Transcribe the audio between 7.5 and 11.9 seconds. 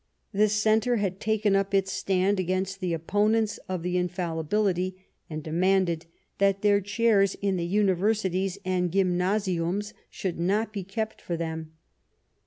the uni versities and gymnasiums should not be kept for them.